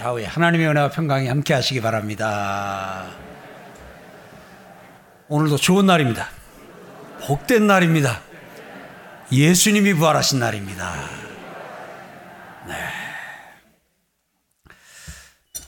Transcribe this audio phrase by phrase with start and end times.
[0.00, 3.10] 좌우에 하나님의 은혜와 평강이 함께 하시기 바랍니다.
[5.28, 6.30] 오늘도 좋은 날입니다.
[7.26, 8.22] 복된 날입니다.
[9.30, 10.94] 예수님이 부활하신 날입니다.
[12.66, 12.74] 네.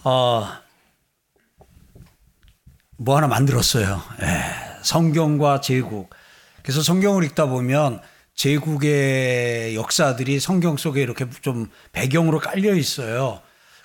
[0.05, 0.49] 어,
[2.97, 4.03] 뭐 하나 만들었어요.
[4.19, 4.43] 네.
[4.81, 6.09] 성경과 제국.
[6.63, 8.01] 그래서 성경을 읽다 보면
[8.35, 13.43] 제국의 역사들이 성경 속에 이렇게 좀 배경으로 깔려 있어요.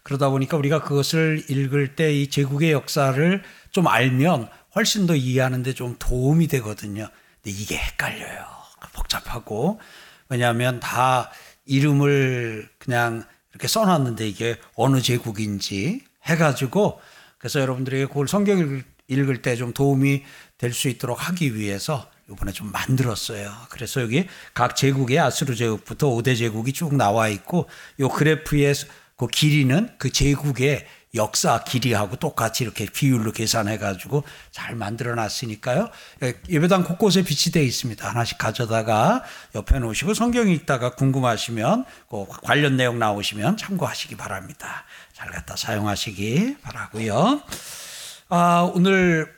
[0.07, 5.97] 그러다 보니까 우리가 그것을 읽을 때 이 제국의 역사를 좀 알면 훨씬 더 이해하는데 좀
[5.99, 7.09] 도움이 되거든요.
[7.43, 8.45] 근데 이게 헷갈려요.
[8.93, 9.81] 복잡하고.
[10.29, 11.29] 왜냐하면 다
[11.65, 17.01] 이름을 그냥 이렇게 써놨는데 이게 어느 제국인지 해가지고
[17.37, 20.23] 그래서 여러분들에게 그걸 성경을 읽을 때 좀 도움이
[20.57, 23.51] 될 수 있도록 하기 위해서 이번에 좀 만들었어요.
[23.69, 27.67] 그래서 여기 각 제국의 아수르 제국부터 5대 제국이 쭉 나와 있고
[27.99, 28.73] 요 그래프의
[29.17, 35.89] 그 길이는 그 제국의 역사 길이하고 똑같이 이렇게 비율로 계산해 가지고 잘 만들어 놨으니까요.
[36.23, 38.07] 예, 예배당 곳곳에 비치되어 있습니다.
[38.07, 39.23] 하나씩 가져다가
[39.55, 44.85] 옆에 놓으시고 성경 읽다가 궁금하시면 그 관련 내용 나오시면 참고하시기 바랍니다.
[45.13, 47.41] 잘 갖다 사용하시기 바라고요.
[48.29, 49.35] 아, 오늘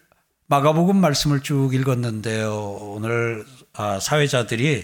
[0.47, 2.80] 마가복음 말씀을 쭉 읽었는데요.
[2.81, 4.83] 오늘 아, 사회자들이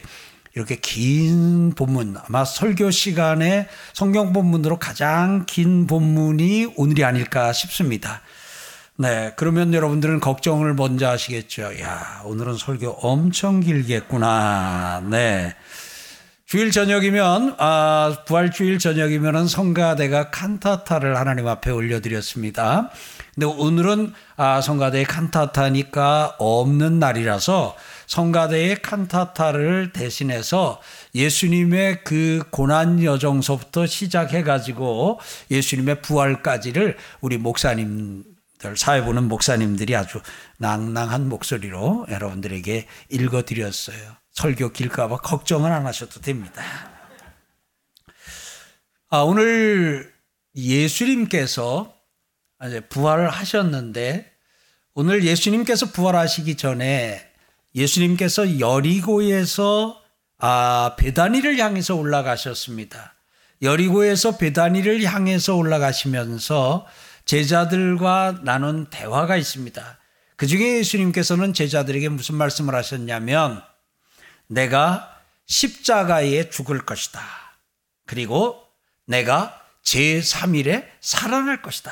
[0.56, 8.22] 이렇게 긴 본문, 아마 설교 시간에 성경 본문으로 가장 긴 본문이 오늘이 아닐까 싶습니다.
[8.98, 11.78] 네, 그러면 여러분들은 걱정을 먼저 하시겠죠.
[11.82, 15.04] 야, 오늘은 설교 엄청 길겠구나.
[15.10, 15.54] 네.
[16.46, 22.92] 주일 저녁이면 아, 부활 주일 저녁이면은 성가대가 칸타타를 하나님 앞에 올려드렸습니다.
[23.34, 27.76] 근데 오늘은 아, 성가대에 칸타타니까 없는 날이라서
[28.08, 30.82] 성가대의 칸타타를 대신해서
[31.14, 35.20] 예수님의 그 고난 여정서부터 시작해 가지고
[35.52, 40.22] 예수님의 부활까지를 우리 목사님들 사회 보는 목사님들이 아주
[40.58, 44.16] 낭낭한 목소리로 여러분들에게 읽어 드렸어요.
[44.32, 46.62] 설교 길까봐 걱정은 안 하셔도 됩니다.
[49.10, 50.14] 아, 오늘
[50.56, 51.94] 예수님께서
[52.90, 54.32] 부활을 하셨는데
[54.94, 57.30] 오늘 예수님께서 부활하시기 전에
[57.76, 60.02] 예수님께서 여리고에서
[60.38, 63.16] 아, 베다니를 향해서 올라가셨습니다.
[63.62, 66.86] 여리고에서 베다니를 향해서 올라가시면서
[67.26, 70.00] 제자들과 나눈 대화가 있습니다.
[70.36, 73.62] 그 중에 예수님께서는 제자들에게 무슨 말씀을 하셨냐면
[74.48, 75.12] 내가
[75.46, 77.22] 십자가에 죽을 것이다.
[78.06, 78.62] 그리고
[79.06, 81.92] 내가 제3일에 살아날 것이다.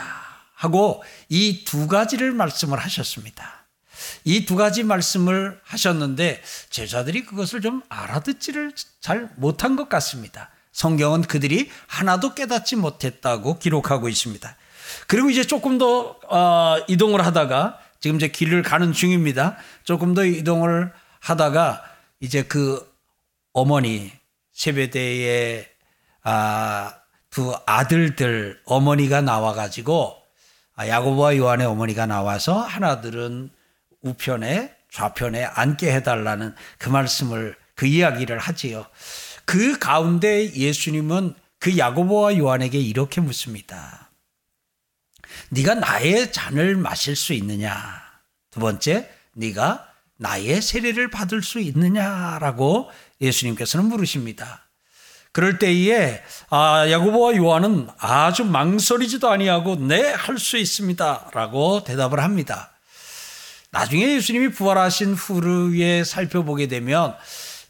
[0.55, 3.62] 하고 이 두 가지를 말씀을 하셨습니다.
[4.23, 10.49] 이 두 가지 말씀을 하셨는데 제자들이 그것을 좀 알아듣지를 잘 못한 것 같습니다.
[10.71, 14.55] 성경은 그들이 하나도 깨닫지 못했다고 기록하고 있습니다.
[15.07, 19.57] 그리고 이제 조금 더 어, 이동을 하다가 지금 이제 길을 가는 중입니다.
[19.83, 21.83] 조금 더 이동을 하다가
[22.19, 22.91] 이제 그
[23.53, 24.11] 어머니
[24.53, 25.69] 세배대의
[26.23, 26.95] 아,
[27.29, 30.17] 두 아들들 어머니가 나와가지고
[30.75, 33.49] 아, 야고보와 요한의 어머니가 나와서 하나들은
[34.03, 38.85] 우편에 좌편에 앉게 해달라는 그 말씀을 그 이야기를 하지요.
[39.45, 44.11] 그 가운데 예수님은 그 야고보와 요한에게 이렇게 묻습니다.
[45.49, 48.03] 네가 나의 잔을 마실 수 있느냐?
[48.51, 49.87] 두 번째, 네가
[50.17, 54.61] 나의 세례를 받을 수 있느냐라고 예수님께서는 물으십니다.
[55.31, 56.21] 그럴 때에
[56.51, 62.72] 아, 야고보와 요한은 아주 망설이지도 아니하고 네, 할 수 있습니다라고 대답을 합니다.
[63.73, 67.15] 나중에 예수님이 부활하신 후에 살펴보게 되면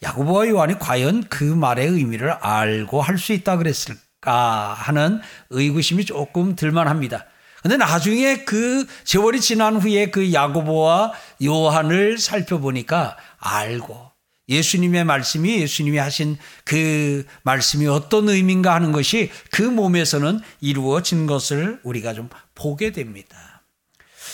[0.03, 7.25] 야고보와 요한이 과연 그 말의 의미를 알고 할 수 있다 그랬을까 하는 의구심이 조금 들만합니다.
[7.61, 14.11] 근데 나중에 그 세월이 지난 후에 그 야고보와 요한을 살펴보니까 알고
[14.49, 22.13] 예수님의 말씀이 예수님이 하신 그 말씀이 어떤 의미인가 하는 것이 그 몸에서는 이루어진 것을 우리가
[22.13, 23.63] 좀 보게 됩니다.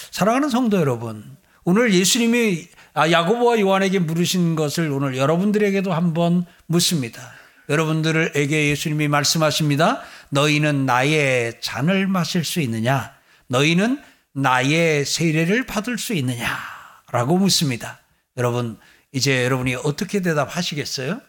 [0.09, 1.37] 사랑하는 성도 여러분,
[1.69, 7.21] 오늘 예수님이 아, 야고보와 요한에게 물으신 것을 오늘 여러분들에게도 한번 묻습니다.
[7.69, 10.01] 여러분들에게 예수님이 말씀하십니다.
[10.29, 13.13] 너희는 나의 잔을 마실 수 있느냐?
[13.49, 14.01] 너희는
[14.33, 16.57] 나의 세례를 받을 수 있느냐?
[17.11, 17.99] 라고 묻습니다.
[18.35, 18.79] 여러분,
[19.11, 21.21] 이제 여러분이 어떻게 대답하시겠어요?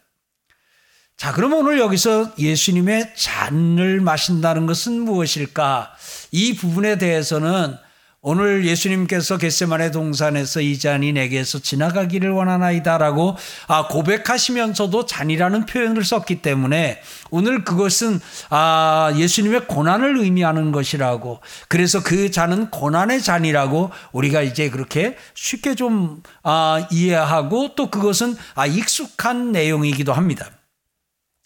[1.19, 5.95] 자, 그럼 오늘 여기서 예수님의 잔을 마신다는 것은 무엇일까?
[6.33, 7.77] 이 부분에 대해서는
[8.23, 13.35] 오늘 예수님께서 겟세만의 동산에서 이 잔이 내게서 지나가기를 원하나이다라고
[13.67, 17.01] 아, 고백하시면서도 잔이라는 표현을 썼기 때문에
[17.31, 18.21] 오늘 그것은
[18.51, 26.23] 아, 예수님의 고난을 의미하는 것이라고 그래서 그 잔은 고난의 잔이라고 우리가 이제 그렇게 쉽게 좀
[26.43, 30.51] 아, 이해하고 또 그것은 아, 익숙한 내용이기도 합니다.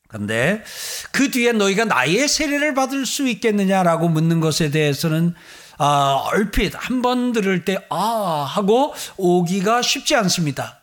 [0.09, 0.63] 그런데
[1.13, 5.35] 그 뒤에 너희가 나의 세례를 받을 수 있겠느냐라고 묻는 것에 대해서는
[5.79, 10.81] 아, 얼핏 한 번 들을 때, 아, 하고 오기가 쉽지 않습니다.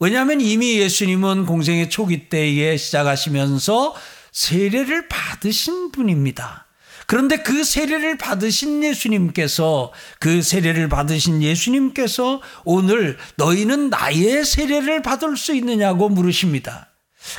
[0.00, 3.94] 왜냐하면 이미 예수님은 공생의 초기 때에 시작하시면서
[4.32, 6.66] 세례를 받으신 분입니다.
[7.06, 15.54] 그런데 그 세례를 받으신 예수님께서 그 세례를 받으신 예수님께서 오늘 너희는 나의 세례를 받을 수
[15.54, 16.91] 있느냐고 물으십니다.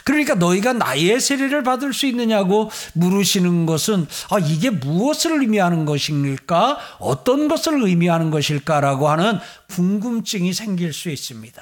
[0.04, 6.78] 그러니까 너희가 나의 세례를 받을 수 있느냐고 물으시는 것은 아, 이게 무엇을 의미하는 것일까?
[7.00, 9.40] 어떤 것을 의미하는 것일까라고 하는
[9.70, 11.62] 궁금증이 생길 수 있습니다.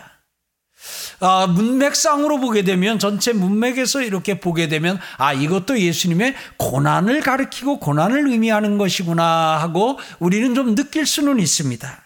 [1.19, 8.27] 아, 문맥상으로 보게 되면 전체 문맥에서 이렇게 보게 되면 아 이것도 예수님의 고난을 가리키고 고난을
[8.27, 12.00] 의미하는 것이구나 하고 우리는 좀 느낄 수는 있습니다.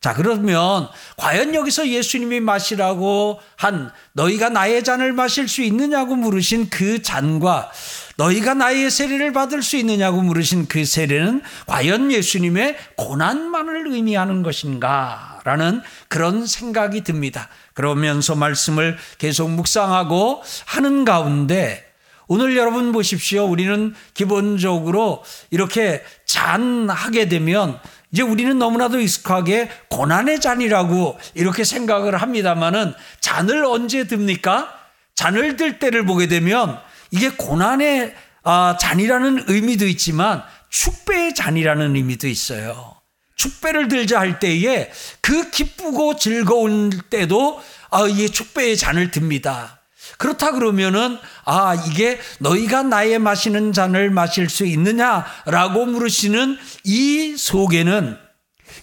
[0.00, 0.88] 자, 그러면
[1.18, 7.70] 과연 여기서 예수님이 마시라고 한 너희가 나의 잔을 마실 수 있느냐고 물으신 그 잔과
[8.16, 15.40] 너희가 나의 세례를 받을 수 있느냐고 물으신 그 세례는 과연 예수님의 고난만을 의미하는 것인가?
[15.44, 17.48] 라는 그런 생각이 듭니다.
[17.74, 21.86] 그러면서 말씀을 계속 묵상하고 하는 가운데
[22.26, 23.44] 오늘 여러분 보십시오.
[23.44, 27.80] 우리는 기본적으로 이렇게 잔하게 되면
[28.12, 34.74] 이제 우리는 너무나도 익숙하게 고난의 잔이라고 이렇게 생각을 합니다만은 잔을 언제 듭니까?
[35.14, 36.78] 잔을 들 때를 보게 되면
[37.10, 42.96] 이게 고난의 아, 잔이라는 의미도 있지만 축배의 잔이라는 의미도 있어요.
[43.36, 44.90] 축배를 들자 할 때에
[45.20, 49.79] 그 기쁘고 즐거운 때도 아, 이 축배의 잔을 듭니다.
[50.20, 58.18] 그렇다 그러면은 아 이게 너희가 나의 마시는 잔을 마실 수 있느냐라고 물으시는 이 속에는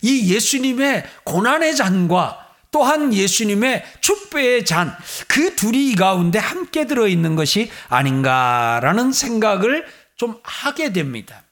[0.02, 2.40] 이 예수님의 고난의 잔과
[2.72, 4.98] 또한 예수님의 축배의 잔,
[5.28, 9.86] 그 둘이 이 가운데 함께 들어있는 것이 아닌가라는 생각을
[10.16, 11.44] 좀 하게 됩니다.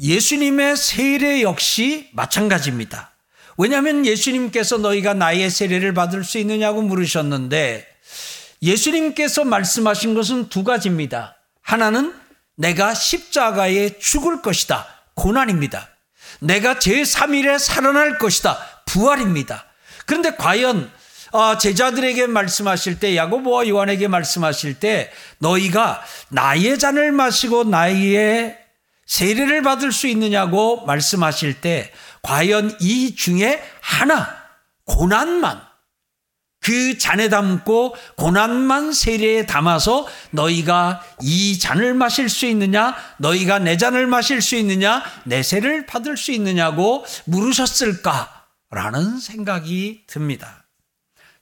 [0.00, 3.16] 예수님의 세례 역시 마찬가지입니다.
[3.58, 7.91] 왜냐하면 예수님께서 너희가 나의 세례를 받을 수 있느냐고 물으셨는데
[8.62, 11.36] 예수님께서 말씀하신 것은 두 가지입니다.
[11.62, 12.14] 하나는
[12.56, 14.86] 내가 십자가에 죽을 것이다.
[15.14, 15.88] 고난입니다.
[16.40, 18.58] 내가 제3일에 살아날 것이다.
[18.86, 19.66] 부활입니다.
[20.06, 20.90] 그런데 과연
[21.32, 28.58] 어, 제자들에게 말씀하실 때 야고보와 요한에게 말씀하실 때 너희가 나의 잔을 마시고 나의
[29.06, 34.36] 세례를 받을 수 있느냐고 말씀하실 때 과연 이 중에 하나
[34.84, 35.71] 고난만
[36.62, 42.94] 그 잔에 담고 고난만 세례에 담아서 너희가 이 잔을 마실 수 있느냐?
[43.18, 45.02] 너희가 내 잔을 마실 수 있느냐?
[45.24, 48.46] 내 세를 받을 수 있느냐고 물으셨을까?
[48.70, 50.64] 라는 생각이 듭니다.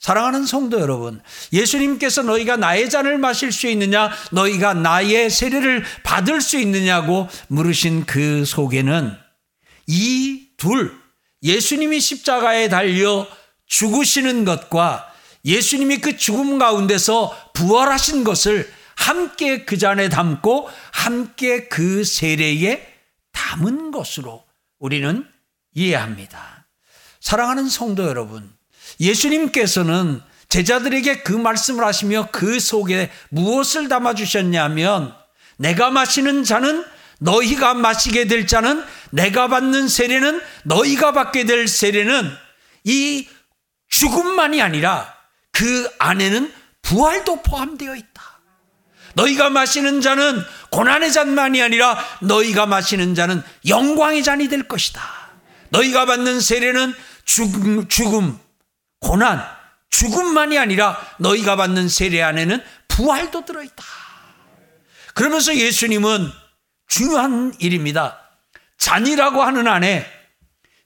[0.01, 1.21] 사랑하는 성도 여러분,
[1.53, 4.11] 예수님께서 너희가 나의 잔을 마실 수 있느냐?
[4.33, 9.15] 너희가 나의 세례를 받을 수 있느냐고 물으신 그 속에는
[9.87, 10.99] 이 둘,
[11.43, 13.27] 예수님이 십자가에 달려
[13.67, 15.10] 죽으시는 것과
[15.45, 22.87] 예수님이 그 죽음 가운데서 부활하신 것을 함께 그 잔에 담고 함께 그 세례에
[23.33, 24.45] 담은 것으로
[24.79, 25.27] 우리는
[25.75, 26.67] 이해합니다.
[27.21, 28.53] 사랑하는 성도 여러분,
[28.99, 35.15] 예수님께서는 제자들에게 그 말씀을 하시며 그 속에 무엇을 담아 주셨냐면
[35.57, 36.85] 내가 마시는 잔은
[37.21, 42.31] 너희가 마시게 될 잔은 내가 받는 세례는 너희가 받게 될 세례는
[42.85, 43.29] 이
[43.89, 45.20] 죽음만이 아니라
[45.53, 46.53] 그 안에는
[46.83, 48.41] 부활도 포함되어 있다.
[49.15, 55.01] 너희가 마시는 잔은 고난의 잔만이 아니라 너희가 마시는 잔은 영광의 잔이 될 것이다.
[55.71, 58.39] 너희가 받는 세례는 죽음, 죽음,
[59.01, 59.45] 고난,
[59.91, 63.85] 죽음만이 아니라 너희가 받는 세례 안에는 부활도 들어있다.
[65.15, 66.31] 그러면서 예수님은
[66.89, 68.19] 중요한 일입니다.
[68.79, 70.07] 잔이라고 하는 안에,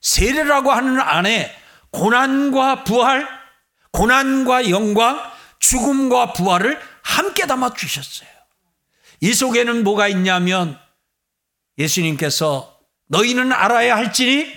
[0.01, 1.55] 세례라고 하는 안에
[1.91, 3.27] 고난과 부활,
[3.95, 5.17] 고난과 영광,
[5.59, 8.27] 죽음과 부활을 함께 담아 주셨어요.
[9.21, 10.77] 이 속에는 뭐가 있냐면
[11.77, 14.51] 예수님께서 너희는 알아야 할지니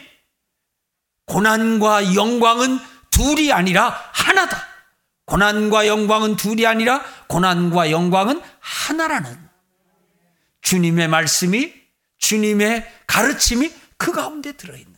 [1.26, 2.80] 고난과 영광은
[3.10, 4.66] 둘이 아니라 하나다.
[5.26, 9.48] 고난과 영광은 둘이 아니라 고난과 영광은 하나라는
[10.62, 11.74] 주님의 말씀이
[12.18, 14.97] 주님의 가르침이 그 가운데 들어있는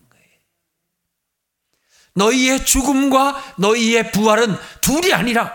[2.15, 5.55] 너희의 죽음과 너희의 부활은 둘이 아니라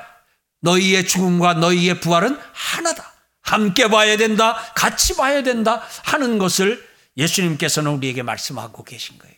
[0.61, 3.11] 너희의 죽음과 너희의 부활은 하나다.
[3.41, 4.55] 함께 봐야 된다.
[4.75, 5.83] 같이 봐야 된다.
[6.03, 6.83] 하는 것을
[7.17, 9.35] 예수님께서는 우리에게 말씀하고 계신 거예요.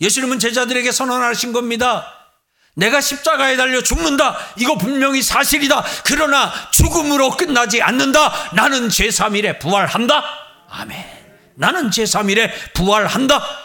[0.00, 2.06] 예수님은 제자들에게 선언하신 겁니다.
[2.76, 4.36] 내가 십자가에 달려 죽는다.
[4.56, 5.84] 이거 분명히 사실이다.
[6.04, 8.52] 그러나 죽음으로 끝나지 않는다.
[8.54, 10.22] 나는 제3일에 부활한다.
[10.68, 11.04] 아멘.
[11.54, 13.63] 나는 제3일에 부활한다.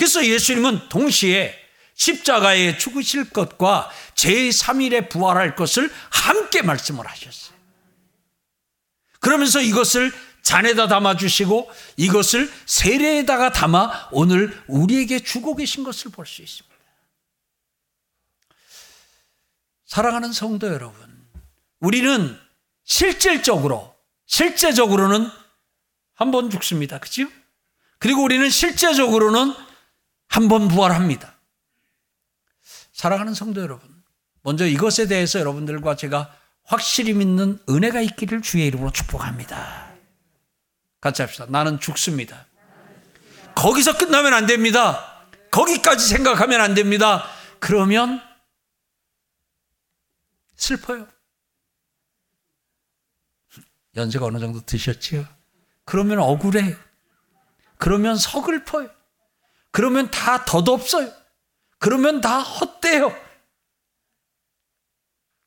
[0.00, 1.54] 그래서 예수님은 동시에
[1.92, 7.54] 십자가에 죽으실 것과 제3일에 부활할 것을 함께 말씀을 하셨어요.
[9.20, 16.74] 그러면서 이것을 잔에다 담아주시고 이것을 세례에다가 담아 오늘 우리에게 주고 계신 것을 볼 수 있습니다.
[19.84, 21.28] 사랑하는 성도 여러분,
[21.80, 22.40] 우리는
[22.84, 25.28] 실질적으로, 실제적으로는
[26.14, 26.98] 한 번 죽습니다.
[26.98, 27.26] 그죠?
[27.98, 29.68] 그리고 우리는 실제적으로는
[30.30, 31.34] 한 번 부활합니다.
[32.92, 34.02] 사랑하는 성도 여러분,
[34.42, 36.34] 먼저 이것에 대해서 여러분들과 제가
[36.64, 39.92] 확실히 믿는 은혜가 있기를 주의 이름으로 축복합니다.
[41.00, 41.46] 같이 합시다.
[41.48, 42.46] 나는 죽습니다.
[43.56, 45.26] 거기서 끝나면 안 됩니다.
[45.50, 47.24] 거기까지 생각하면 안 됩니다.
[47.58, 48.22] 그러면
[50.54, 51.08] 슬퍼요.
[53.96, 55.26] 연세가 어느 정도 드셨지요?
[55.84, 56.76] 그러면 억울해요.
[57.78, 58.88] 그러면 서글퍼요.
[59.72, 61.12] 그러면 다 덧없어요.
[61.78, 63.14] 그러면 다 헛돼요.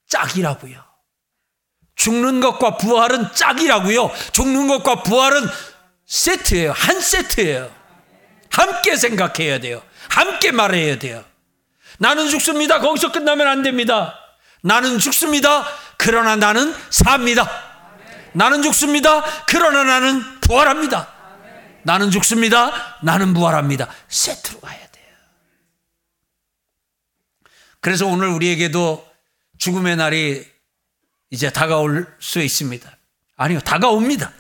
[0.08, 0.84] 짝이라고요.
[1.96, 4.12] 죽는 것과 부활은 짝이라고요.
[4.32, 5.48] 죽는 것과 부활은
[6.06, 6.72] 세트예요.
[6.72, 7.74] 한 세트예요.
[8.50, 9.82] 함께 생각해야 돼요.
[10.10, 11.24] 함께 말해야 돼요.
[11.98, 12.80] 나는 죽습니다.
[12.80, 14.20] 거기서 끝나면 안 됩니다.
[14.62, 15.65] 나는 죽습니다.
[15.98, 17.50] 그러나 나는 삽니다.
[18.34, 19.24] 나는 죽습니다.
[19.46, 21.12] 그러나 나는 부활합니다.
[21.84, 23.00] 나는 죽습니다.
[23.02, 23.90] 나는 부활합니다.
[24.08, 25.06] 세트로 가야 돼요.
[27.80, 29.08] 그래서 오늘 우리에게도
[29.58, 30.46] 죽음의 날이
[31.30, 32.90] 이제 다가올 수 있습니다.
[33.36, 34.32] 아니요, 다가옵니다.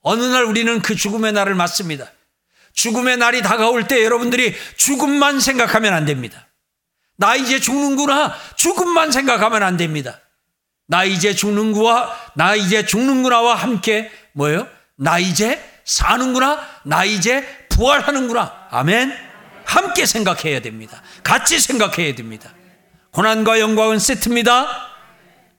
[0.00, 2.10] 어느 날 우리는 그 죽음의 날을 맞습니다.
[2.72, 6.48] 죽음의 날이 다가올 때 여러분들이 죽음만 생각하면 안 됩니다.
[7.16, 8.34] 나 이제 죽는구나.
[8.56, 10.20] 죽음만 생각하면 안 됩니다.
[10.86, 12.10] 나 이제 죽는구나.
[12.34, 14.66] 나 이제 죽는구나와 함께 뭐예요?
[15.02, 16.64] 나 이제 사는구나.
[16.84, 18.68] 나 이제 부활하는구나.
[18.70, 19.12] 아멘.
[19.66, 21.02] 함께 생각해야 됩니다.
[21.24, 22.54] 같이 생각해야 됩니다.
[23.10, 24.68] 고난과 영광은 세트입니다.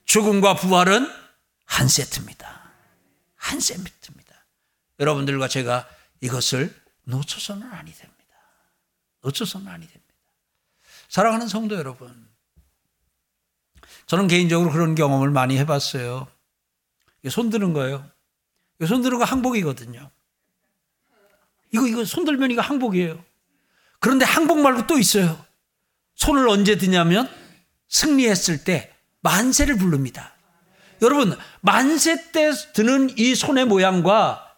[0.06, 1.06] 죽음과 부활은
[1.66, 2.72] 한 세트입니다.
[3.36, 4.46] 한 세트입니다.
[4.98, 5.86] 여러분들과 제가
[6.22, 6.74] 이것을
[7.04, 8.14] 놓쳐서는 아니 됩니다.
[9.22, 10.14] 놓쳐서는 아니 됩니다.
[11.10, 12.28] 사랑하는 성도 여러분,
[14.06, 16.28] 저는 개인적으로 그런 경험을 많이 해봤어요.
[17.30, 18.13] 손 드는 거예요.
[18.86, 20.10] 손거 항복이거든요.
[21.72, 23.22] 이거, 이거 손 들면 이거 항복이에요.
[24.00, 25.44] 그런데 항복 말고 또 있어요.
[26.14, 27.28] 손을 언제 드냐면
[27.88, 30.34] 승리했을 때 만세를 부릅니다.
[31.02, 34.56] 여러분, 만세 때 드는 이 손의 모양과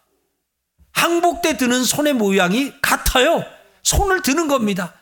[0.91, 3.43] 항복 때 드는 손의 모양이 같아요.
[3.83, 4.93] 손을 드는 겁니다.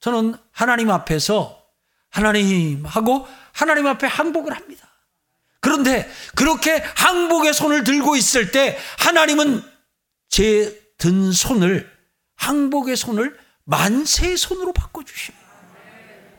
[0.00, 1.62] 저는 하나님 앞에서
[2.10, 4.89] 하나님 하고 하나님 앞에 항복을 합니다.
[5.60, 9.62] 그런데 그렇게 항복의 손을 들고 있을 때 하나님은
[10.28, 11.90] 제 든 손을
[12.36, 15.46] 항복의 손을 만세의 손으로 바꿔주십니다.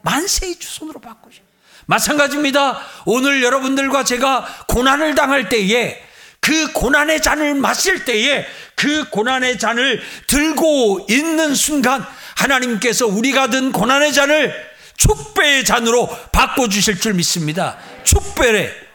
[0.04, 1.52] 만세의 손으로 바꾸십니다.
[1.88, 2.80] 마찬가지입니다.
[3.06, 6.02] 오늘 여러분들과 제가 고난을 당할 때에
[6.40, 14.14] 그 고난의 잔을 마실 때에 그 고난의 잔을 들고 있는 순간 하나님께서 우리가 든 고난의
[14.14, 14.54] 잔을
[14.96, 17.78] 축배의 잔으로 바꿔주실 줄 믿습니다.
[18.04, 18.91] 축배의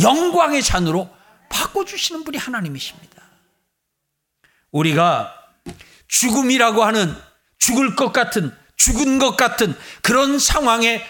[0.00, 1.08] 영광의 잔으로
[1.50, 3.22] 바꿔주시는 분이 하나님이십니다.
[4.70, 5.32] 우리가
[6.08, 7.14] 죽음이라고 하는
[7.58, 11.04] 죽을 것 같은 죽은 것 같은 그런 상황에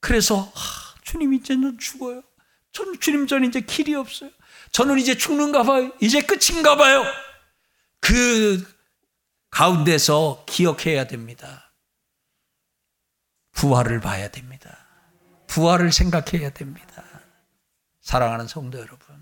[0.00, 2.22] 그래서 아, 주님 이제는 죽어요.
[2.72, 4.30] 전 주님 전 이제 길이 없어요.
[4.72, 5.92] 저는 이제 죽는가 봐요.
[6.00, 7.04] 이제 끝인가 봐요.
[8.00, 8.66] 그
[9.50, 11.72] 가운데서 기억해야 됩니다.
[13.52, 14.86] 부활을 봐야 됩니다.
[15.46, 17.04] 부활을 생각해야 됩니다.
[18.06, 19.16] 사랑하는 성도 여러분.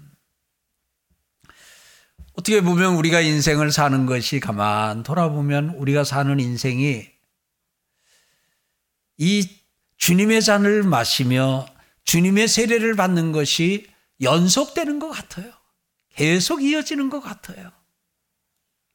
[2.35, 7.09] 어떻게 보면 우리가 인생을 사는 것이 가만 돌아보면 우리가 사는 인생이
[9.17, 9.49] 이
[9.97, 11.64] 주님의 잔을 마시며
[12.05, 15.50] 주님의 세례를 받는 것이 연속되는 것 같아요.
[16.11, 17.73] 계속 이어지는 것 같아요.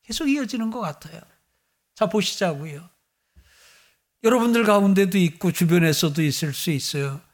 [0.03, 1.19] 계속 이어지는 것 같아요.
[1.95, 2.87] 자, 보시자고요.
[4.23, 7.27] 여러분들 가운데도 있고 주변에서도 있을 수 있어요.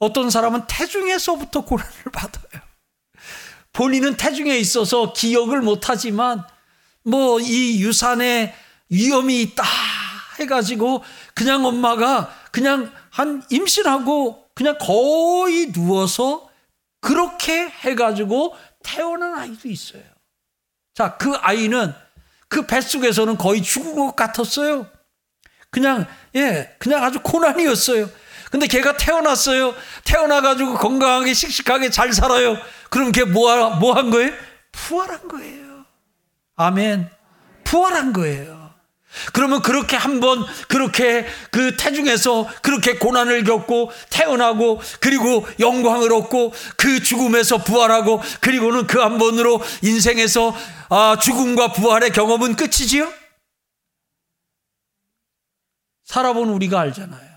[0.00, 2.62] 어떤 사람은 태중에서부터 고난을 받아요.
[3.72, 6.44] 본인은 태중에 있어서 기억을 못하지만
[7.04, 8.54] 뭐 이 유산에
[8.88, 9.62] 위험이 있다
[10.40, 11.04] 해가지고
[11.34, 16.50] 그냥 엄마가 그냥 한 임신하고 그냥 거의 누워서
[17.00, 20.02] 그렇게 해가지고 태어난 아이도 있어요.
[20.94, 21.94] 자, 그 아이는
[22.48, 24.86] 그 뱃속에서는 거의 죽은 것 같았어요.
[25.70, 28.10] 그냥, 예, 그냥 아주 고난이었어요.
[28.50, 29.74] 근데 걔가 태어났어요.
[30.04, 32.56] 태어나가지고 건강하게 씩씩하게 잘 살아요.
[32.90, 34.32] 그럼 걔 뭐, 뭐 한 거예요?
[34.72, 35.84] 부활한 거예요.
[36.56, 37.08] 아멘.
[37.64, 38.60] 부활한 거예요.
[39.32, 47.58] 그러면 그렇게 한번 그렇게 그 태중에서 그렇게 고난을 겪고 태어나고 그리고 영광을 얻고 그 죽음에서
[47.58, 50.54] 부활하고 그리고는 그 한 번으로 인생에서
[50.90, 53.12] 아, 죽음과 부활의 경험은 끝이지요?
[56.04, 57.29] 살아본 우리가 알잖아요.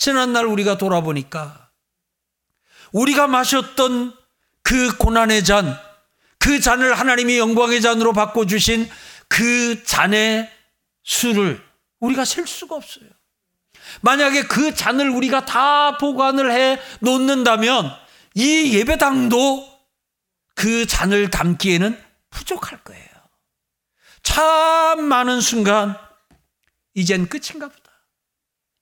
[0.00, 1.70] 지난날 우리가 돌아보니까
[2.92, 4.16] 우리가 마셨던
[4.62, 5.78] 그 고난의 잔,
[6.38, 8.88] 그 잔을 하나님이 영광의 잔으로 바꿔주신
[9.28, 10.50] 그 잔의
[11.04, 11.62] 수를
[12.00, 13.10] 우리가 셀 수가 없어요.
[14.00, 17.94] 만약에 그 잔을 우리가 다 보관을 해 놓는다면
[18.34, 19.80] 이 예배당도
[20.54, 23.06] 그 잔을 담기에는 부족할 거예요.
[24.22, 25.94] 참 많은 순간
[26.94, 27.79] 이젠 끝인가 보다.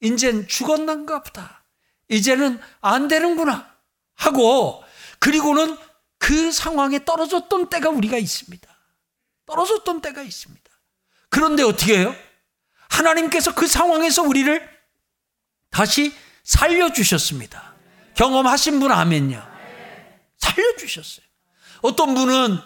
[0.01, 1.65] 이젠 죽었난가 보다.
[2.09, 3.75] 이제는 안 되는구나
[4.15, 4.83] 하고
[5.19, 5.77] 그리고는
[6.19, 8.69] 그 상황에 떨어졌던 때가 우리가 있습니다.
[9.47, 10.71] 떨어졌던 때가 있습니다.
[11.31, 12.15] 그런데 어떻게 해요?
[12.89, 14.69] 하나님께서 그 상황에서 우리를
[15.71, 16.13] 다시
[16.45, 17.75] 살려주셨습니다.
[18.15, 19.47] 경험하신 분 아멘요.
[20.39, 21.27] 살려주셨어요.
[21.83, 22.59] 어떤 분은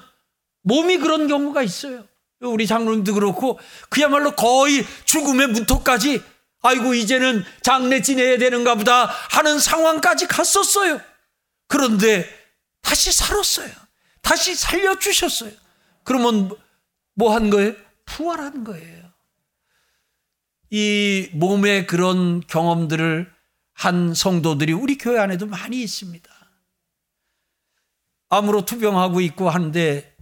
[0.63, 2.07] 몸이 그런 경우가 있어요.
[2.41, 3.59] 우리 장로님도 그렇고
[3.89, 6.23] 그야말로 거의 죽음의 문턱까지
[6.63, 11.01] 아이고 이제는 장례 지내야 되는가 보다 하는 상황까지 갔었어요.
[11.69, 12.27] 그런데
[12.81, 13.71] 다시 살았어요.
[14.21, 15.53] 다시 살려주셨어요.
[16.05, 16.51] 그러면
[17.15, 17.75] 뭐 한 거예요?
[18.07, 19.03] 부활한 거예요.
[20.71, 23.31] 이 몸의 그런 경험들을
[23.75, 26.31] 한 성도들이 우리 교회 안에도 많이 있습니다.
[28.31, 30.17] 암으로 투병하고 있고 하는데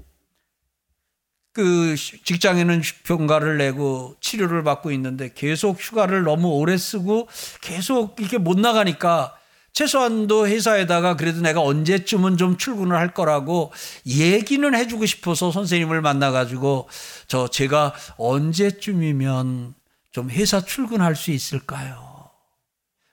[1.61, 1.94] 그
[2.25, 7.29] 직장에는 병가를 내고 치료를 받고 있는데 계속 휴가를 너무 오래 쓰고
[7.61, 9.37] 계속 이렇게 못 나가니까
[9.75, 13.73] 최소한도 회사에다가 그래도 내가 언제쯤은 좀 출근을 할 거라고
[14.07, 16.88] 얘기는 해주고 싶어서 선생님을 만나가지고
[17.29, 19.75] 저 제가 언제쯤이면
[20.12, 22.31] 좀 회사 출근할 수 있을까요?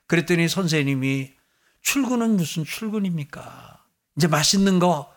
[0.06, 1.32] 그랬더니 선생님이
[1.82, 3.78] 출근은 무슨 출근입니까?
[4.16, 5.12] 이제 맛있는 거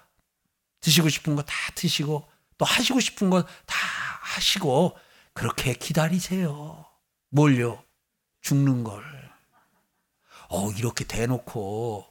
[0.81, 2.30] 드시고 싶은 거 다 드시고
[2.61, 3.77] 또 하시고 싶은 거 다
[4.21, 4.95] 하시고
[5.33, 6.85] 그렇게 기다리세요.
[7.29, 7.83] 뭘요?
[8.41, 9.03] 죽는 걸.
[10.49, 12.05] 어, 이렇게 대놓고.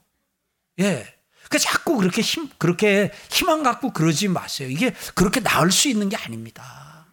[0.80, 1.20] 예.
[1.48, 4.68] 그 자꾸 그렇게 힘, 그렇게 희망 갖고 그러지 마세요.
[4.68, 7.06] 이게 그렇게 나을 수 있는 게 아닙니다.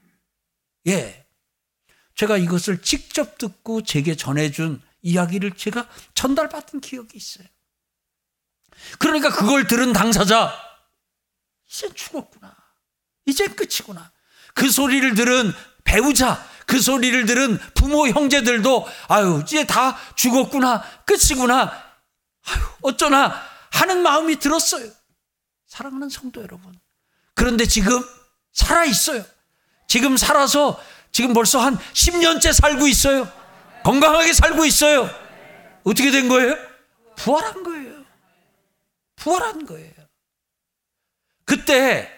[0.87, 1.27] 예.
[2.15, 7.47] 제가 이것을 직접 듣고 제게 전해준 이야기를 제가 전달받은 기억이 있어요.
[8.97, 10.51] 그러니까 그걸 들은 당사자,
[11.69, 12.56] 이제 죽었구나.
[13.27, 14.11] 이제 끝이구나.
[14.55, 20.83] 그 소리를 들은 배우자, 그 소리를 들은 부모, 형제들도, 아유, 이제 다 죽었구나.
[21.05, 21.71] 끝이구나.
[22.45, 23.39] 아유, 어쩌나
[23.71, 24.89] 하는 마음이 들었어요.
[25.67, 26.79] 사랑하는 성도 여러분.
[27.35, 28.03] 그런데 지금
[28.53, 29.23] 살아 있어요.
[29.87, 33.31] 지금 살아서 지금 벌써 한 10년째 살고 있어요.
[33.83, 35.09] 건강하게 살고 있어요.
[35.83, 36.57] 어떻게 된 거예요?
[37.15, 38.05] 부활한 거예요.
[39.15, 39.93] 부활한 거예요.
[41.45, 42.16] 그때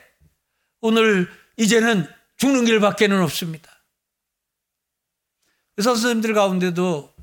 [0.82, 3.70] 오늘 이제는 죽는 길밖에는 없습니다.
[5.78, 7.14] 의사 선생님들 가운데도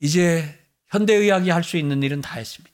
[0.00, 0.58] 이제
[0.88, 2.72] 현대의학이 할 수 있는 일은 다 했습니다.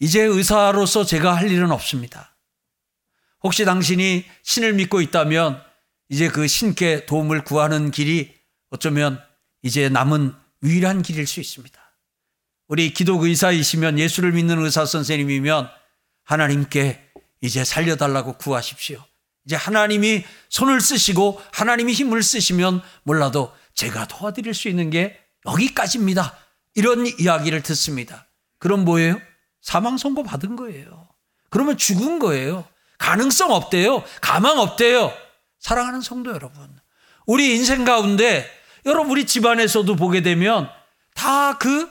[0.00, 2.36] 이제 의사로서 제가 할 일은 없습니다.
[3.42, 5.62] 혹시 당신이 신을 믿고 있다면
[6.08, 8.34] 이제 그 신께 도움을 구하는 길이
[8.70, 9.22] 어쩌면
[9.62, 11.78] 이제 남은 유일한 길일 수 있습니다.
[12.68, 15.70] 우리 기독 의사이시면 예수를 믿는 의사 선생님이면
[16.28, 17.02] 하나님께
[17.40, 19.02] 이제 살려달라고 구하십시오.
[19.46, 26.36] 이제 하나님이 손을 쓰시고 하나님이 힘을 쓰시면 몰라도 제가 도와드릴 수 있는 게 여기까지입니다.
[26.74, 28.26] 이런 이야기를 듣습니다.
[28.58, 29.18] 그럼 뭐예요?
[29.62, 31.08] 사망 선고 받은 거예요.
[31.48, 32.68] 그러면 죽은 거예요.
[32.98, 34.04] 가능성 없대요.
[34.20, 35.12] 가망 없대요.
[35.60, 36.68] 사랑하는 성도 여러분.
[37.26, 38.46] 우리 인생 가운데
[38.84, 40.68] 여러분 우리 집안에서도 보게 되면
[41.14, 41.88] 다 그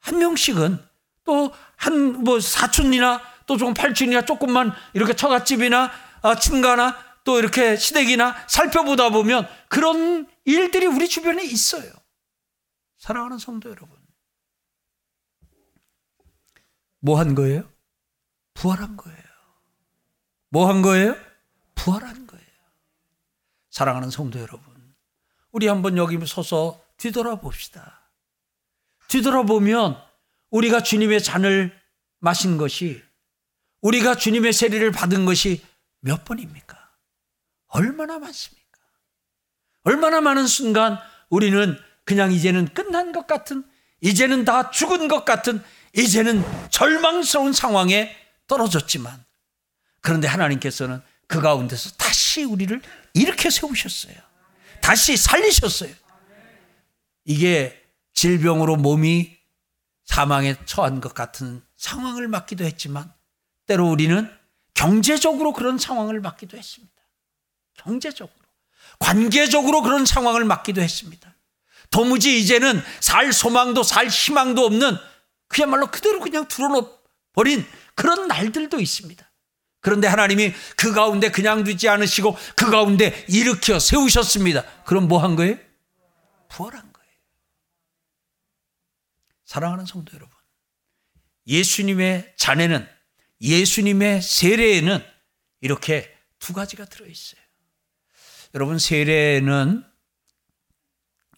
[0.00, 0.78] 한 명씩은
[1.24, 5.90] 또 한 뭐 사촌이나 또 조금 팔촌이나 조금만 이렇게 처갓집이나
[6.22, 11.90] 아, 친가나 또 이렇게 시댁이나 살펴보다 보면 그런 일들이 우리 주변에 있어요.
[12.98, 13.96] 사랑하는 성도 여러분.
[17.00, 17.68] 뭐 한 거예요?
[18.54, 19.18] 부활한 거예요.
[20.48, 21.16] 뭐 한 거예요?
[21.74, 22.44] 부활한 거예요.
[23.70, 24.94] 사랑하는 성도 여러분,
[25.50, 28.08] 우리 한번 여기 서서 뒤돌아봅시다.
[29.08, 30.00] 뒤돌아보면
[30.50, 31.76] 우리가 주님의 잔을
[32.20, 33.02] 마신 것이
[33.84, 35.62] 우리가 주님의 세례를 받은 것이
[36.00, 36.78] 몇 번입니까?
[37.66, 38.80] 얼마나 많습니까?
[39.82, 43.62] 얼마나 많은 순간 우리는 그냥 이제는 끝난 것 같은,
[44.00, 45.62] 이제는 다 죽은 것 같은,
[45.94, 48.16] 이제는 절망스러운 상황에
[48.46, 49.22] 떨어졌지만,
[50.00, 52.80] 그런데 하나님께서는 그 가운데서 다시 우리를
[53.12, 54.16] 이렇게 세우셨어요.
[54.80, 55.94] 다시 살리셨어요.
[57.24, 57.82] 이게
[58.14, 59.36] 질병으로 몸이
[60.04, 63.13] 사망에 처한 것 같은 상황을 맞기도 했지만,
[63.66, 64.30] 때로 우리는
[64.74, 66.94] 경제적으로 그런 상황을 맞기도 했습니다.
[67.74, 68.34] 경제적으로.
[68.98, 71.34] 관계적으로 그런 상황을 맞기도 했습니다.
[71.90, 74.96] 도무지 이제는 살 소망도 살 희망도 없는
[75.48, 79.30] 그야말로 그대로 그냥 들어놓버린 그런 날들도 있습니다.
[79.80, 84.64] 그런데 하나님이 그 가운데 그냥 두지 않으시고 그 가운데 일으켜 세우셨습니다.
[84.84, 85.56] 그럼 뭐 한 거예요?
[86.48, 87.10] 부활한 거예요.
[89.44, 90.34] 사랑하는 성도 여러분.
[91.46, 92.88] 예수님의 자네는
[93.44, 95.04] 예수님의 세례에는
[95.60, 97.40] 이렇게 두 가지가 들어있어요.
[98.54, 99.84] 여러분, 세례는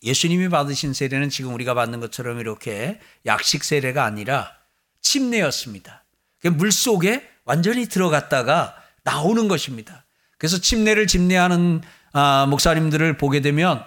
[0.03, 4.57] 예수님이 받으신 세례는 지금 우리가 받는 것처럼 이렇게 약식 세례가 아니라
[5.01, 6.05] 침례였습니다.
[6.53, 10.05] 물 속에 완전히 들어갔다가 나오는 것입니다.
[10.39, 13.85] 그래서 침례를 집례하는 아, 목사님들을 보게 되면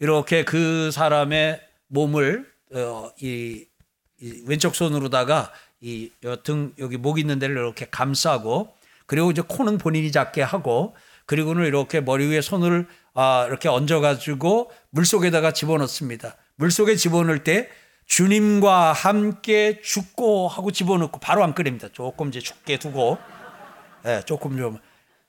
[0.00, 3.64] 이렇게 그 사람의 몸을 어, 이,
[4.20, 6.10] 이 왼쪽 손으로다가 이
[6.44, 8.74] 등 여기 목 있는 데를 이렇게 감싸고
[9.06, 10.94] 그리고 이제 코는 본인이 잡게 하고
[11.26, 16.36] 그리고는 이렇게 머리 위에 손을 아, 이렇게 얹어가지고 물 속에다가 집어넣습니다.
[16.56, 17.68] 물 속에 집어넣을 때
[18.06, 21.88] 주님과 함께 죽고 하고 집어넣고 바로 안 끓입니다.
[21.92, 23.18] 조금 이제 죽게 두고,
[24.04, 24.78] 예, 조금 좀,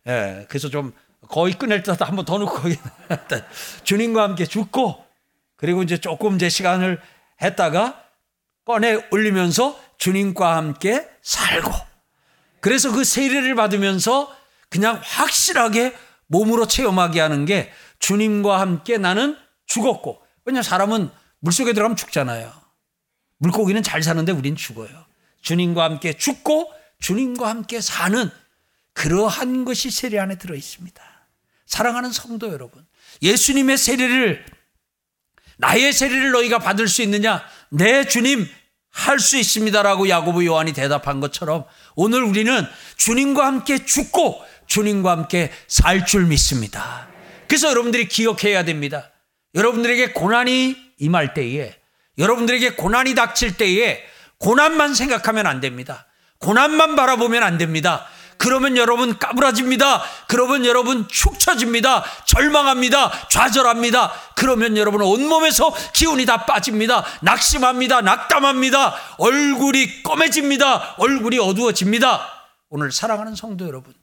[0.08, 0.92] 예, 그래서 좀
[1.28, 2.70] 거의 끝낼 듯 한번 더 넣고,
[3.84, 5.06] 주님과 함께 죽고,
[5.58, 7.00] 그리고 이제 조금 이제 시간을
[7.42, 8.04] 했다가
[8.66, 11.72] 꺼내 올리면서 주님과 함께 살고,
[12.60, 14.36] 그래서 그 세례를 받으면서
[14.68, 19.38] 그냥 확실하게 몸으로 체험하게 하는 게 주님과 함께 나는
[19.68, 22.52] 죽었고, 왜냐 사람은 물속에 들어가면 죽잖아요.
[23.38, 24.90] 물고기는 잘 사는데 우린 죽어요.
[25.44, 28.28] 주님과 함께 죽고 주님과 함께 사는
[28.94, 31.04] 그러한 것이 세례 안에 들어 있습니다.
[31.68, 32.84] 사랑하는 성도 여러분,
[33.22, 34.46] 예수님의 세례를
[35.58, 37.44] 나의 세례를 너희가 받을 수 있느냐?
[37.70, 38.48] 네, 주님
[38.92, 41.64] 할 수 있습니다라고 야고보 요한이 대답한 것처럼
[41.96, 42.66] 오늘 우리는
[42.98, 47.08] 주님과 함께 죽고 주님과 함께 살 줄 믿습니다.
[47.48, 49.12] 그래서 여러분들이 기억해야 됩니다.
[49.56, 51.76] 여러분들에게 고난이 임할 때에
[52.18, 54.00] 여러분들에게 고난이 닥칠 때에
[54.38, 56.08] 고난만 생각하면 안 됩니다.
[56.40, 58.08] 고난만 바라보면 안 됩니다.
[58.42, 60.02] 그러면 여러분 까불어집니다.
[60.26, 62.04] 그러면 여러분 축 처집니다.
[62.26, 63.28] 절망합니다.
[63.30, 64.12] 좌절합니다.
[64.36, 67.06] 그러면 여러분 온몸에서 기운이 다 빠집니다.
[67.22, 68.02] 낙심합니다.
[68.02, 68.96] 낙담합니다.
[69.20, 70.96] 얼굴이 검해집니다.
[70.98, 72.28] 얼굴이 어두워집니다.
[72.70, 73.94] 오늘 사랑하는 성도 여러분.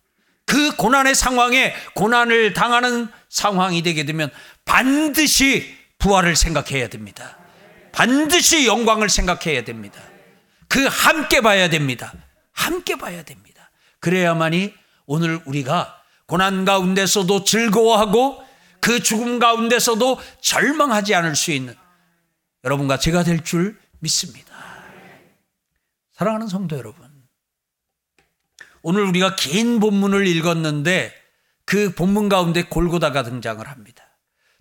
[0.47, 4.31] 그 고난의 상황에 고난을 당하는 상황이 되게 되면
[4.65, 7.39] 반드시 부활을 생각해야 됩니다.
[7.91, 10.01] 반드시 영광을 생각해야 됩니다.
[10.69, 12.13] 그 함께 봐야 됩니다.
[12.53, 13.48] 함께 봐야 됩니다.
[14.01, 14.75] 그래야만이
[15.07, 18.43] 오늘 우리가 고난 가운데서도 즐거워하고
[18.81, 21.75] 그 죽음 가운데서도 절망하지 않을 수 있는
[22.65, 24.55] 여러분과 제가 될 줄 믿습니다.
[26.13, 27.09] 사랑하는 성도 여러분.
[28.83, 31.13] 오늘 우리가 긴 본문을 읽었는데
[31.65, 34.05] 그 본문 가운데 골고다가 등장을 합니다.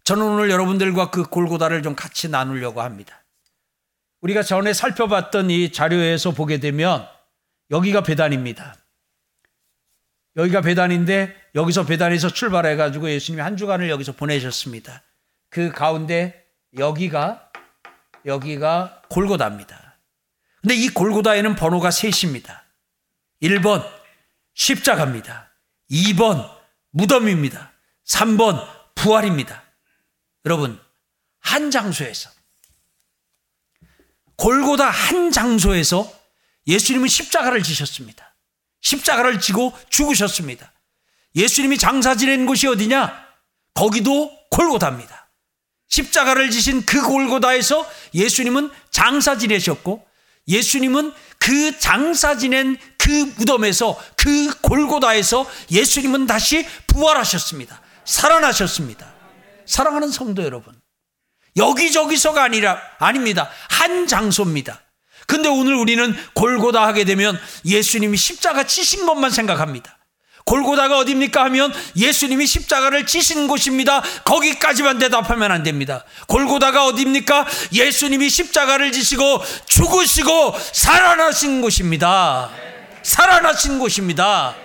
[0.04, 3.23] 저는 오늘 여러분들과 그 골고다를 좀 같이 나누려고 합니다.
[4.21, 7.08] 우리가 전에 살펴봤던 이 자료에서 보게 되면
[7.71, 8.76] 여기가 배단입니다.
[10.38, 15.02] 여기가 배단인데 여기서 배단에서 출발해 가지고 예수님이 한 주간을 여기서 보내셨습니다.
[15.50, 16.45] 그 가운데
[16.78, 17.52] 여기가
[18.26, 19.97] 여기가 골고다입니다.
[20.62, 22.65] 근데 이 골고다에는 번호가 셋입니다.
[23.41, 23.88] 1번
[24.54, 25.52] 십자가입니다.
[25.89, 26.50] 2번
[26.91, 27.71] 무덤입니다.
[28.06, 29.63] 3번 부활입니다.
[30.45, 30.80] 여러분,
[31.39, 32.30] 한 장소에서,
[34.36, 36.12] 골고다 한 장소에서
[36.67, 38.27] 예수님은 십자가를 지셨습니다.
[38.88, 40.71] 십자가를 지고 죽으셨습니다.
[41.36, 43.28] 예수님이 장사 지낸 곳이 어디냐?
[43.73, 45.30] 거기도 골고다입니다.
[45.89, 50.06] 십자가를 지신 그 골고다에서 예수님은 장사 지내셨고
[50.47, 57.82] 예수님은 그 장사 지낸 그 무덤에서 그 골고다에서 예수님은 다시 부활하셨습니다.
[58.06, 59.13] 살아나셨습니다.
[59.65, 60.73] 사랑하는 성도 여러분.
[61.58, 63.50] 여기저기서가 아니라, 아닙니다.
[63.69, 64.82] 한 장소입니다.
[65.28, 69.98] 근데 오늘 우리는 골고다 하게 되면 예수님이 십자가 치신 것만 생각합니다.
[70.46, 74.02] 골고다가 어딥니까 하면 예수님이 십자가를 지신 곳입니다.
[74.24, 76.06] 거기까지만 대답하면 안 됩니다.
[76.28, 77.46] 골고다가 어딥니까?
[77.74, 82.50] 예수님이 십자가를 지시고 죽으시고 살아나신 곳입니다.
[83.04, 84.56] 살아나신 곳입니다.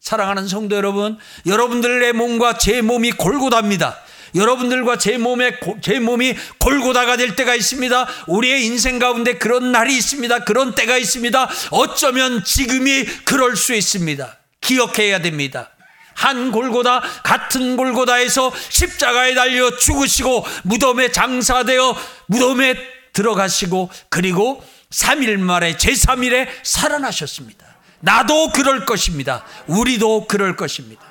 [0.00, 3.98] 사랑하는 성도 여러분, 여러분들의 몸과 제 몸이 골고다입니다.
[4.38, 8.08] 여러분들과 제 몸에 제 몸이 골고다가 될 때가 있습니다.
[8.28, 10.44] 우리의 인생 가운데 그런 날이 있습니다.
[10.44, 11.48] 그런 때가 있습니다.
[11.70, 14.38] 어쩌면 지금이 그럴 수 있습니다.
[14.60, 15.70] 기억해야 됩니다.
[16.14, 21.96] 한 골고다 같은 골고다에서 십자가에 달려 죽으시고 무덤에 장사되어
[22.26, 22.74] 무덤에
[23.12, 27.66] 들어가시고 그리고 3일 만에 제3일에 살아나셨습니다.
[28.00, 29.44] 나도 그럴 것입니다.
[29.66, 31.02] 우리도 그럴 것입니다.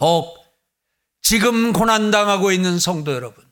[0.00, 0.39] 혹
[1.30, 3.44] 지금 고난당하고 있는 성도 여러분,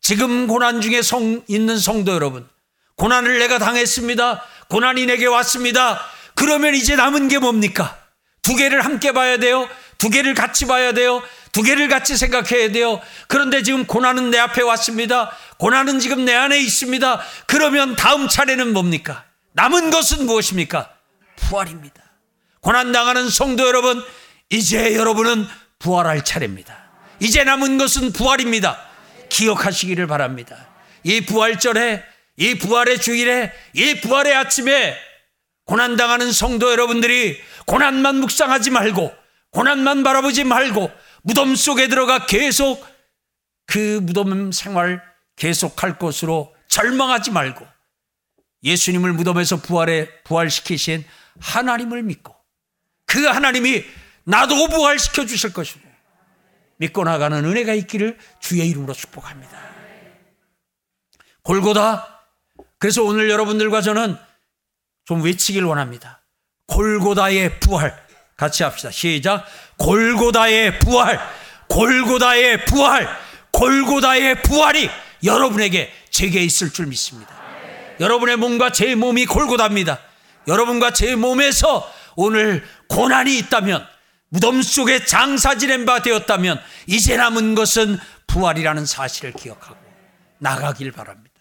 [0.00, 2.48] 지금 고난 중에 성, 있는 성도 여러분,
[2.96, 4.42] 고난을 내가 당했습니다.
[4.70, 6.00] 고난이 내게 왔습니다.
[6.34, 7.98] 그러면 이제 남은 게 뭡니까?
[8.40, 9.68] 두 개를 함께 봐야 돼요.
[9.98, 11.22] 두 개를 같이 봐야 돼요.
[11.52, 13.02] 두 개를 같이 생각해야 돼요.
[13.26, 15.30] 그런데 지금 고난은 내 앞에 왔습니다.
[15.58, 17.20] 고난은 지금 내 안에 있습니다.
[17.46, 19.26] 그러면 다음 차례는 뭡니까?
[19.52, 20.88] 남은 것은 무엇입니까?
[21.36, 22.02] 부활입니다.
[22.62, 24.02] 고난당하는 성도 여러분,
[24.48, 25.46] 이제 여러분은
[25.78, 26.76] 부활할 차례입니다.
[27.20, 28.78] 이제 남은 것은 부활입니다.
[29.28, 30.68] 기억하시기를 바랍니다.
[31.02, 32.04] 이 부활절에,
[32.36, 34.96] 이 부활의 주일에, 이 부활의 아침에
[35.64, 39.12] 고난당하는 성도 여러분들이 고난만 묵상하지 말고,
[39.50, 40.90] 고난만 바라보지 말고,
[41.22, 42.86] 무덤 속에 들어가 계속
[43.66, 45.02] 그 무덤 생활
[45.36, 47.66] 계속할 것으로 절망하지 말고,
[48.64, 51.04] 예수님을 무덤에서 부활해, 부활시키신
[51.40, 52.34] 하나님을 믿고,
[53.04, 53.84] 그 하나님이
[54.28, 55.80] 나도 부활시켜 주실 것이고
[56.76, 59.58] 믿고 나가는 은혜가 있기를 주의 이름으로 축복합니다.
[61.42, 62.26] 골고다.
[62.78, 64.18] 그래서 오늘 여러분들과 저는
[65.06, 66.22] 좀 외치길 원합니다.
[66.66, 68.06] 골고다의 부활.
[68.36, 68.90] 같이 합시다.
[68.90, 69.46] 시작.
[69.78, 71.18] 골고다의 부활.
[71.68, 73.08] 골고다의 부활.
[73.50, 74.90] 골고다의 부활이
[75.24, 77.34] 여러분에게 제게 있을 줄 믿습니다.
[77.98, 79.98] 여러분의 몸과 제 몸이 골고다입니다.
[80.46, 83.97] 여러분과 제 몸에서 오늘 고난이 있다면
[84.30, 89.78] 무덤 속에 장사 지낸 바 되었다면 이제 남은 것은 부활이라는 사실을 기억하고
[90.38, 91.34] 나가길 바랍니다.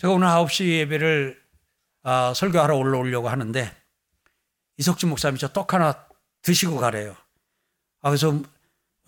[0.00, 1.42] 제가 오늘 9시 예배를
[2.02, 3.74] 아, 설교하러 올라오려고 하는데
[4.76, 6.06] 이석진 목사님이 저 떡 하나
[6.42, 7.16] 드시고 가래요.
[8.02, 8.40] 아, 그래서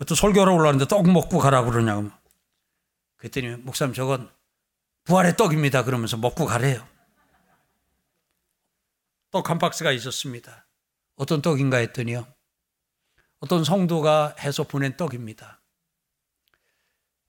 [0.07, 2.09] 또 설교하러 올라왔는데 떡 먹고 가라고 그러냐고.
[3.17, 4.29] 그랬더니 목사님 저건
[5.05, 5.83] 부활의 떡입니다.
[5.83, 6.87] 그러면서 먹고 가래요.
[9.31, 10.66] 떡 한 박스가 있었습니다.
[11.17, 12.25] 어떤 떡인가 했더니요.
[13.39, 15.61] 어떤 성도가 해서 보낸 떡입니다.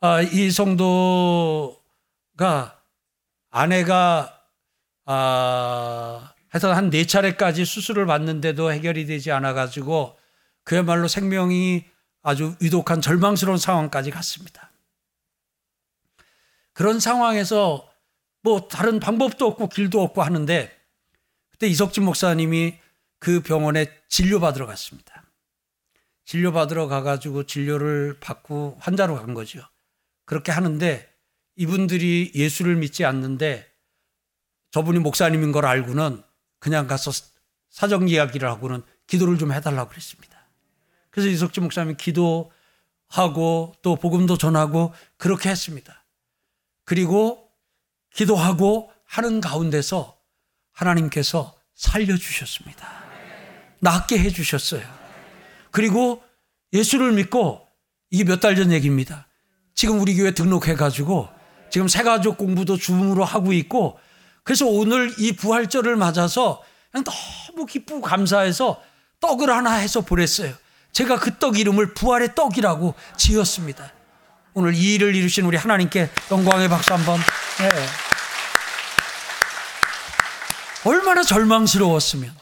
[0.00, 1.80] 아, 이 성도가
[3.50, 4.40] 아내가
[5.04, 10.16] 아, 하여튼 한네 차례까지 수술을 받는데도 해결이 되지 않아가지고
[10.64, 11.84] 그야말로 생명이
[12.22, 14.70] 아주 위독한 절망스러운 상황까지 갔습니다.
[16.74, 17.90] 그런 상황에서
[18.42, 20.70] 뭐 다른 방법도 없고 길도 없고 하는데
[21.50, 22.78] 그때 이석진 목사님이
[23.18, 25.24] 그 병원에 진료받으러 갔습니다.
[26.24, 29.62] 진료받으러 가가지고 진료를 받고 환자로 간 거죠.
[30.24, 31.08] 그렇게 하는데
[31.56, 33.66] 이분들이 예수를 믿지 않는데
[34.70, 36.22] 저분이 목사님인 걸 알고는
[36.58, 37.10] 그냥 가서
[37.70, 40.38] 사정 이야기를 하고는 기도를 좀 해달라고 그랬습니다.
[41.10, 46.04] 그래서 이석진 목사님이 기도하고 또 복음도 전하고 그렇게 했습니다.
[46.84, 47.50] 그리고
[48.14, 50.18] 기도하고 하는 가운데서
[50.72, 53.07] 하나님께서 살려주셨습니다.
[53.80, 54.82] 낫게 해주셨어요.
[55.70, 56.22] 그리고
[56.72, 57.66] 예수를 믿고
[58.10, 59.26] 이게 몇 달 전 얘기입니다.
[59.74, 61.28] 지금 우리 교회 등록해가지고
[61.70, 63.98] 지금 새가족 공부도 줌으로 하고 있고
[64.42, 68.82] 그래서 오늘 이 부활절을 맞아서 그냥 너무 기쁘고 감사해서
[69.20, 70.54] 떡을 하나 해서 보냈어요.
[70.92, 73.92] 제가 그 떡 이름을 부활의 떡이라고 지었습니다.
[74.54, 77.20] 오늘 이 일을 이루신 우리 하나님께 영광의 박수 한번.
[77.58, 77.68] 네.
[80.84, 82.34] 얼마나 절망스러웠으면.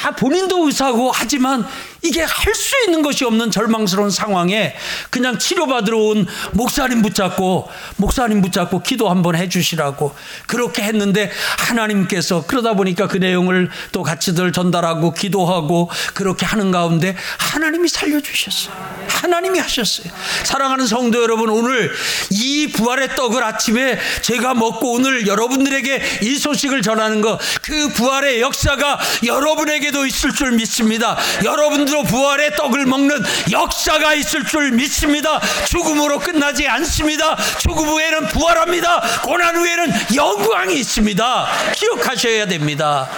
[0.00, 1.66] 다 본인도 의사고 하지만
[2.02, 4.76] 이게 할 수 있는 것이 없는 절망스러운 상황에
[5.08, 10.14] 그냥 치료받으러 온 목사님 붙잡고 목사님 붙잡고 기도 한번 해주시라고
[10.46, 17.88] 그렇게 했는데 하나님께서 그러다 보니까 그 내용을 또 같이들 전달하고 기도하고 그렇게 하는 가운데 하나님이
[17.88, 18.74] 살려주셨어요.
[19.08, 20.12] 하나님이 하셨어요.
[20.44, 21.92] 사랑하는 성도 여러분 오늘
[22.30, 30.06] 이 부활의 떡을 아침에 제가 먹고 오늘 여러분들에게 이 소식을 전하는 거그 부활의 역사가 여러분에게도
[30.06, 31.16] 있을 줄 믿습니다.
[31.44, 35.40] 여러분 여 러분도 부활의 떡을 먹는 역사가 있을 줄 믿습니다.
[35.66, 37.36] 죽음으로 끝나지 않습니다.
[37.58, 39.00] 죽음 후에는 부활합니다.
[39.22, 41.46] 고난 후에는 영광이 있습니다.
[41.74, 43.08] 기억하셔야 됩니다.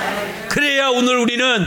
[0.49, 1.67] 그래야 오늘 우리는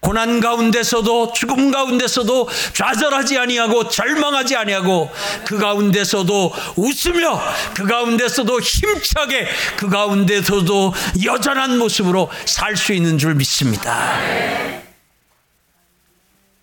[0.00, 5.10] 고난 가운데서도 죽음 가운데서도 좌절하지 아니하고 절망하지 아니하고
[5.44, 7.42] 그 가운데서도 웃으며
[7.74, 14.87] 그 가운데서도 힘차게 그 가운데서도 여전한 모습으로 살 수 있는 줄 믿습니다.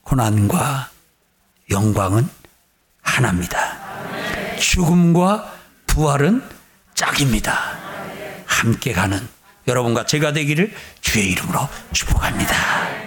[0.06, 0.90] 고난과
[1.72, 2.30] 영광은
[3.02, 3.58] 하나입니다.
[4.60, 5.52] 죽음과
[5.88, 6.44] 부활은
[6.94, 7.78] 짝입니다.
[8.46, 9.20] 함께 가는
[9.68, 13.05] 여러분과 제가 되기를 주의 이름으로 축복합니다.